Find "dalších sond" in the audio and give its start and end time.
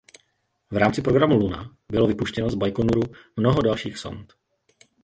3.61-4.33